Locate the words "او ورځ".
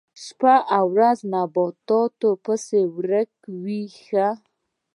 0.75-1.17